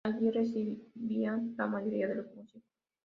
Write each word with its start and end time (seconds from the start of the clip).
Allí 0.03 0.31
residían 0.31 1.53
la 1.59 1.67
mayoría 1.67 2.07
de 2.07 2.15
los 2.15 2.33
músicos. 2.35 2.63